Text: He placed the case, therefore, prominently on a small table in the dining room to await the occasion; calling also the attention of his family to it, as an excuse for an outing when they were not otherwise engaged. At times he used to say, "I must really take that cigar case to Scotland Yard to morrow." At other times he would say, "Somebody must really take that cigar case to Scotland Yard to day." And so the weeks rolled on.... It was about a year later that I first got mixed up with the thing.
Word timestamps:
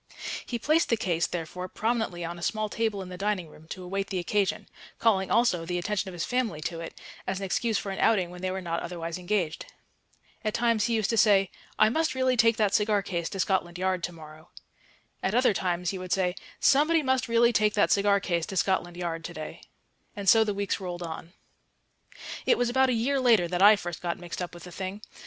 He 0.43 0.57
placed 0.57 0.89
the 0.89 0.97
case, 0.97 1.27
therefore, 1.27 1.67
prominently 1.67 2.25
on 2.25 2.39
a 2.39 2.41
small 2.41 2.69
table 2.69 3.03
in 3.03 3.09
the 3.09 3.19
dining 3.19 3.49
room 3.49 3.67
to 3.67 3.83
await 3.83 4.07
the 4.07 4.17
occasion; 4.17 4.67
calling 4.97 5.29
also 5.29 5.63
the 5.63 5.77
attention 5.77 6.09
of 6.09 6.13
his 6.13 6.25
family 6.25 6.59
to 6.61 6.79
it, 6.79 6.99
as 7.27 7.37
an 7.37 7.45
excuse 7.45 7.77
for 7.77 7.91
an 7.91 7.99
outing 7.99 8.31
when 8.31 8.41
they 8.41 8.49
were 8.49 8.61
not 8.63 8.81
otherwise 8.81 9.19
engaged. 9.19 9.67
At 10.43 10.55
times 10.55 10.85
he 10.85 10.95
used 10.95 11.11
to 11.11 11.17
say, 11.17 11.51
"I 11.77 11.89
must 11.89 12.15
really 12.15 12.35
take 12.35 12.57
that 12.57 12.73
cigar 12.73 13.03
case 13.03 13.29
to 13.29 13.39
Scotland 13.39 13.77
Yard 13.77 14.03
to 14.05 14.11
morrow." 14.11 14.49
At 15.21 15.35
other 15.35 15.53
times 15.53 15.91
he 15.91 15.99
would 15.99 16.11
say, 16.11 16.33
"Somebody 16.59 17.03
must 17.03 17.27
really 17.27 17.53
take 17.53 17.75
that 17.75 17.91
cigar 17.91 18.19
case 18.19 18.47
to 18.47 18.57
Scotland 18.57 18.97
Yard 18.97 19.23
to 19.25 19.35
day." 19.35 19.61
And 20.15 20.27
so 20.27 20.43
the 20.43 20.55
weeks 20.55 20.79
rolled 20.79 21.03
on.... 21.03 21.33
It 22.47 22.57
was 22.57 22.69
about 22.71 22.89
a 22.89 22.93
year 22.93 23.19
later 23.19 23.47
that 23.47 23.61
I 23.61 23.75
first 23.75 24.01
got 24.01 24.17
mixed 24.17 24.41
up 24.41 24.55
with 24.55 24.63
the 24.63 24.71
thing. 24.71 25.03